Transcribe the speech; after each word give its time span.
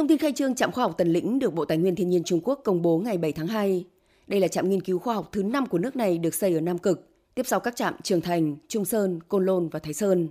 Thông 0.00 0.08
tin 0.08 0.18
khai 0.18 0.32
trương 0.32 0.54
trạm 0.54 0.72
khoa 0.72 0.84
học 0.84 0.94
Tần 0.98 1.12
Lĩnh 1.12 1.38
được 1.38 1.54
Bộ 1.54 1.64
Tài 1.64 1.78
nguyên 1.78 1.96
Thiên 1.96 2.08
nhiên 2.08 2.24
Trung 2.24 2.40
Quốc 2.44 2.60
công 2.64 2.82
bố 2.82 2.98
ngày 2.98 3.18
7 3.18 3.32
tháng 3.32 3.46
2. 3.46 3.84
Đây 4.26 4.40
là 4.40 4.48
trạm 4.48 4.68
nghiên 4.68 4.80
cứu 4.80 4.98
khoa 4.98 5.14
học 5.14 5.28
thứ 5.32 5.42
5 5.42 5.66
của 5.66 5.78
nước 5.78 5.96
này 5.96 6.18
được 6.18 6.34
xây 6.34 6.54
ở 6.54 6.60
Nam 6.60 6.78
Cực, 6.78 7.08
tiếp 7.34 7.42
sau 7.46 7.60
các 7.60 7.76
trạm 7.76 7.94
Trường 8.02 8.20
Thành, 8.20 8.56
Trung 8.68 8.84
Sơn, 8.84 9.20
Côn 9.28 9.46
Lôn 9.46 9.68
và 9.68 9.78
Thái 9.78 9.94
Sơn. 9.94 10.28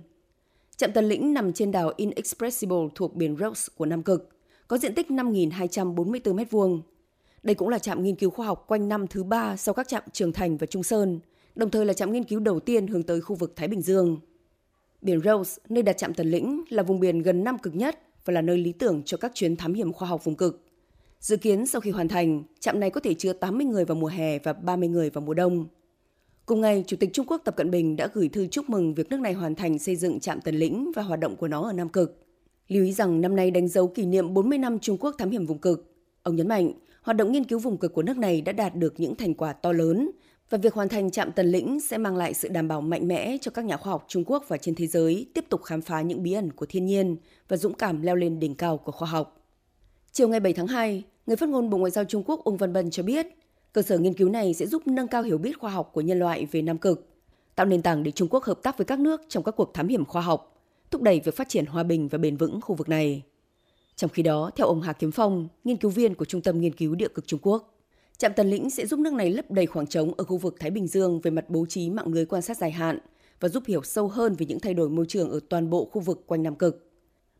Trạm 0.76 0.92
Tần 0.92 1.08
Lĩnh 1.08 1.34
nằm 1.34 1.52
trên 1.52 1.72
đảo 1.72 1.92
Inexpressible 1.96 2.76
thuộc 2.94 3.16
biển 3.16 3.36
Rose 3.40 3.72
của 3.76 3.86
Nam 3.86 4.02
Cực, 4.02 4.28
có 4.68 4.78
diện 4.78 4.94
tích 4.94 5.10
5.244 5.10 6.20
m2. 6.20 6.80
Đây 7.42 7.54
cũng 7.54 7.68
là 7.68 7.78
trạm 7.78 8.02
nghiên 8.02 8.16
cứu 8.16 8.30
khoa 8.30 8.46
học 8.46 8.64
quanh 8.68 8.88
năm 8.88 9.06
thứ 9.06 9.24
ba 9.24 9.56
sau 9.56 9.74
các 9.74 9.88
trạm 9.88 10.02
Trường 10.12 10.32
Thành 10.32 10.56
và 10.56 10.66
Trung 10.66 10.82
Sơn, 10.82 11.20
đồng 11.54 11.70
thời 11.70 11.86
là 11.86 11.92
trạm 11.92 12.12
nghiên 12.12 12.24
cứu 12.24 12.40
đầu 12.40 12.60
tiên 12.60 12.86
hướng 12.86 13.02
tới 13.02 13.20
khu 13.20 13.36
vực 13.36 13.52
Thái 13.56 13.68
Bình 13.68 13.82
Dương. 13.82 14.18
Biển 15.02 15.20
Rose, 15.20 15.62
nơi 15.68 15.82
đặt 15.82 15.92
trạm 15.92 16.14
Tần 16.14 16.30
Lĩnh, 16.30 16.64
là 16.68 16.82
vùng 16.82 17.00
biển 17.00 17.22
gần 17.22 17.44
Nam 17.44 17.58
Cực 17.58 17.74
nhất 17.74 17.98
và 18.24 18.32
là 18.32 18.42
nơi 18.42 18.58
lý 18.58 18.72
tưởng 18.72 19.02
cho 19.02 19.16
các 19.16 19.32
chuyến 19.34 19.56
thám 19.56 19.74
hiểm 19.74 19.92
khoa 19.92 20.08
học 20.08 20.24
vùng 20.24 20.36
cực. 20.36 20.64
Dự 21.20 21.36
kiến 21.36 21.66
sau 21.66 21.80
khi 21.80 21.90
hoàn 21.90 22.08
thành, 22.08 22.42
trạm 22.60 22.80
này 22.80 22.90
có 22.90 23.00
thể 23.00 23.14
chứa 23.14 23.32
80 23.32 23.66
người 23.66 23.84
vào 23.84 23.94
mùa 23.94 24.08
hè 24.08 24.38
và 24.38 24.52
30 24.52 24.88
người 24.88 25.10
vào 25.10 25.22
mùa 25.22 25.34
đông. 25.34 25.66
Cùng 26.46 26.60
ngày, 26.60 26.84
Chủ 26.86 26.96
tịch 26.96 27.10
Trung 27.12 27.26
Quốc 27.26 27.42
Tập 27.44 27.56
Cận 27.56 27.70
Bình 27.70 27.96
đã 27.96 28.08
gửi 28.14 28.28
thư 28.28 28.46
chúc 28.46 28.70
mừng 28.70 28.94
việc 28.94 29.08
nước 29.10 29.20
này 29.20 29.32
hoàn 29.32 29.54
thành 29.54 29.78
xây 29.78 29.96
dựng 29.96 30.20
trạm 30.20 30.40
Tần 30.40 30.54
Lĩnh 30.54 30.92
và 30.96 31.02
hoạt 31.02 31.20
động 31.20 31.36
của 31.36 31.48
nó 31.48 31.62
ở 31.62 31.72
Nam 31.72 31.88
Cực. 31.88 32.26
Lưu 32.68 32.84
ý 32.84 32.92
rằng 32.92 33.20
năm 33.20 33.36
nay 33.36 33.50
đánh 33.50 33.68
dấu 33.68 33.88
kỷ 33.88 34.06
niệm 34.06 34.34
40 34.34 34.58
năm 34.58 34.78
Trung 34.78 34.96
Quốc 35.00 35.14
thám 35.18 35.30
hiểm 35.30 35.46
vùng 35.46 35.58
cực. 35.58 35.94
Ông 36.22 36.36
nhấn 36.36 36.48
mạnh, 36.48 36.72
hoạt 37.02 37.16
động 37.16 37.32
nghiên 37.32 37.44
cứu 37.44 37.58
vùng 37.58 37.76
cực 37.76 37.94
của 37.94 38.02
nước 38.02 38.16
này 38.18 38.40
đã 38.40 38.52
đạt 38.52 38.74
được 38.74 39.00
những 39.00 39.14
thành 39.14 39.34
quả 39.34 39.52
to 39.52 39.72
lớn 39.72 40.10
và 40.50 40.58
việc 40.58 40.74
hoàn 40.74 40.88
thành 40.88 41.10
trạm 41.10 41.32
Tần 41.32 41.46
Lĩnh 41.46 41.80
sẽ 41.80 41.98
mang 41.98 42.16
lại 42.16 42.34
sự 42.34 42.48
đảm 42.48 42.68
bảo 42.68 42.80
mạnh 42.80 43.08
mẽ 43.08 43.36
cho 43.40 43.50
các 43.50 43.64
nhà 43.64 43.76
khoa 43.76 43.92
học 43.92 44.04
Trung 44.08 44.24
Quốc 44.26 44.44
và 44.48 44.56
trên 44.56 44.74
thế 44.74 44.86
giới 44.86 45.26
tiếp 45.34 45.44
tục 45.48 45.62
khám 45.62 45.82
phá 45.82 46.00
những 46.02 46.22
bí 46.22 46.32
ẩn 46.32 46.52
của 46.52 46.66
thiên 46.66 46.86
nhiên 46.86 47.16
và 47.48 47.56
dũng 47.56 47.74
cảm 47.74 48.02
leo 48.02 48.16
lên 48.16 48.40
đỉnh 48.40 48.54
cao 48.54 48.78
của 48.78 48.92
khoa 48.92 49.08
học. 49.08 49.46
Chiều 50.12 50.28
ngày 50.28 50.40
7 50.40 50.52
tháng 50.52 50.66
2, 50.66 51.02
người 51.26 51.36
phát 51.36 51.48
ngôn 51.48 51.70
Bộ 51.70 51.78
Ngoại 51.78 51.90
giao 51.90 52.04
Trung 52.04 52.22
Quốc 52.26 52.44
Ung 52.44 52.56
Văn 52.56 52.72
Bân 52.72 52.90
cho 52.90 53.02
biết, 53.02 53.26
cơ 53.72 53.82
sở 53.82 53.98
nghiên 53.98 54.14
cứu 54.14 54.28
này 54.28 54.54
sẽ 54.54 54.66
giúp 54.66 54.82
nâng 54.86 55.08
cao 55.08 55.22
hiểu 55.22 55.38
biết 55.38 55.58
khoa 55.58 55.70
học 55.70 55.90
của 55.92 56.00
nhân 56.00 56.18
loại 56.18 56.46
về 56.46 56.62
Nam 56.62 56.78
Cực, 56.78 57.08
tạo 57.54 57.66
nền 57.66 57.82
tảng 57.82 58.02
để 58.02 58.10
Trung 58.10 58.28
Quốc 58.28 58.44
hợp 58.44 58.62
tác 58.62 58.78
với 58.78 58.84
các 58.84 58.98
nước 58.98 59.20
trong 59.28 59.42
các 59.42 59.56
cuộc 59.56 59.74
thám 59.74 59.88
hiểm 59.88 60.04
khoa 60.04 60.22
học, 60.22 60.62
thúc 60.90 61.02
đẩy 61.02 61.20
việc 61.20 61.36
phát 61.36 61.48
triển 61.48 61.66
hòa 61.66 61.82
bình 61.82 62.08
và 62.08 62.18
bền 62.18 62.36
vững 62.36 62.60
khu 62.60 62.74
vực 62.74 62.88
này. 62.88 63.22
Trong 63.96 64.10
khi 64.10 64.22
đó, 64.22 64.50
theo 64.56 64.66
ông 64.66 64.82
Hà 64.82 64.92
Kiếm 64.92 65.12
Phong, 65.12 65.48
nghiên 65.64 65.76
cứu 65.76 65.90
viên 65.90 66.14
của 66.14 66.24
Trung 66.24 66.40
tâm 66.40 66.60
Nghiên 66.60 66.74
cứu 66.74 66.94
Địa 66.94 67.08
cực 67.08 67.26
Trung 67.26 67.40
Quốc, 67.42 67.69
Trạm 68.20 68.32
Tần 68.34 68.50
Lĩnh 68.50 68.70
sẽ 68.70 68.86
giúp 68.86 69.00
nước 69.00 69.12
này 69.12 69.30
lấp 69.30 69.50
đầy 69.50 69.66
khoảng 69.66 69.86
trống 69.86 70.12
ở 70.16 70.24
khu 70.24 70.36
vực 70.36 70.56
Thái 70.60 70.70
Bình 70.70 70.86
Dương 70.86 71.20
về 71.20 71.30
mặt 71.30 71.44
bố 71.50 71.66
trí 71.68 71.90
mạng 71.90 72.12
lưới 72.12 72.24
quan 72.24 72.42
sát 72.42 72.56
dài 72.56 72.70
hạn 72.70 72.98
và 73.40 73.48
giúp 73.48 73.62
hiểu 73.66 73.82
sâu 73.82 74.08
hơn 74.08 74.34
về 74.38 74.46
những 74.46 74.60
thay 74.60 74.74
đổi 74.74 74.90
môi 74.90 75.06
trường 75.08 75.30
ở 75.30 75.40
toàn 75.48 75.70
bộ 75.70 75.84
khu 75.84 76.00
vực 76.00 76.26
quanh 76.26 76.42
Nam 76.42 76.54
Cực. 76.54 76.90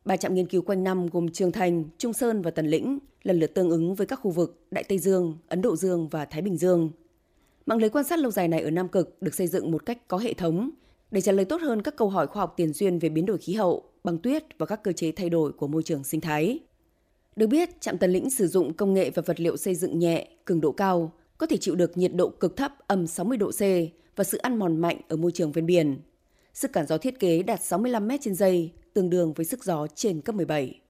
Ba 0.04 0.16
trạm 0.16 0.34
nghiên 0.34 0.46
cứu 0.46 0.62
quanh 0.62 0.84
năm 0.84 1.06
gồm 1.06 1.28
Trường 1.28 1.52
Thành, 1.52 1.84
Trung 1.98 2.12
Sơn 2.12 2.42
và 2.42 2.50
Tần 2.50 2.66
Lĩnh 2.66 2.98
lần 3.22 3.38
lượt 3.38 3.54
tương 3.54 3.70
ứng 3.70 3.94
với 3.94 4.06
các 4.06 4.16
khu 4.16 4.30
vực 4.30 4.66
Đại 4.70 4.84
Tây 4.84 4.98
Dương, 4.98 5.38
Ấn 5.48 5.62
Độ 5.62 5.76
Dương 5.76 6.08
và 6.08 6.24
Thái 6.24 6.42
Bình 6.42 6.56
Dương. 6.56 6.90
Mạng 7.66 7.78
lưới 7.78 7.90
quan 7.90 8.04
sát 8.04 8.18
lâu 8.18 8.30
dài 8.30 8.48
này 8.48 8.60
ở 8.62 8.70
Nam 8.70 8.88
Cực 8.88 9.22
được 9.22 9.34
xây 9.34 9.46
dựng 9.46 9.70
một 9.70 9.86
cách 9.86 10.08
có 10.08 10.18
hệ 10.18 10.34
thống 10.34 10.70
để 11.10 11.20
trả 11.20 11.32
lời 11.32 11.44
tốt 11.44 11.60
hơn 11.60 11.82
các 11.82 11.96
câu 11.96 12.08
hỏi 12.08 12.26
khoa 12.26 12.42
học 12.42 12.54
tiền 12.56 12.72
duyên 12.72 12.98
về 12.98 13.08
biến 13.08 13.26
đổi 13.26 13.38
khí 13.38 13.54
hậu, 13.54 13.84
băng 14.04 14.18
tuyết 14.18 14.44
và 14.58 14.66
các 14.66 14.82
cơ 14.82 14.92
chế 14.92 15.12
thay 15.12 15.30
đổi 15.30 15.52
của 15.52 15.66
môi 15.66 15.82
trường 15.82 16.04
sinh 16.04 16.20
thái. 16.20 16.58
Được 17.36 17.46
biết, 17.46 17.80
trạm 17.80 17.98
Tần 17.98 18.10
Lĩnh 18.10 18.30
sử 18.30 18.48
dụng 18.48 18.72
công 18.72 18.94
nghệ 18.94 19.10
và 19.10 19.22
vật 19.26 19.40
liệu 19.40 19.56
xây 19.56 19.74
dựng 19.74 19.98
nhẹ, 19.98 20.28
cường 20.44 20.60
độ 20.60 20.72
cao, 20.72 21.12
có 21.38 21.46
thể 21.46 21.56
chịu 21.56 21.74
được 21.74 21.98
nhiệt 21.98 22.14
độ 22.14 22.28
cực 22.28 22.56
thấp 22.56 22.72
âm 22.86 23.06
60 23.06 23.38
độ 23.38 23.50
C 23.50 23.60
và 24.16 24.24
sự 24.24 24.38
ăn 24.38 24.58
mòn 24.58 24.76
mạnh 24.76 25.00
ở 25.08 25.16
môi 25.16 25.32
trường 25.32 25.52
ven 25.52 25.66
biển. 25.66 26.00
Sức 26.54 26.72
cản 26.72 26.86
gió 26.86 26.98
thiết 26.98 27.18
kế 27.18 27.42
đạt 27.42 27.64
65 27.64 28.08
m 28.08 28.10
trên 28.20 28.34
giây, 28.34 28.72
tương 28.94 29.10
đương 29.10 29.32
với 29.32 29.46
sức 29.46 29.64
gió 29.64 29.86
trên 29.94 30.20
cấp 30.20 30.34
17. 30.34 30.80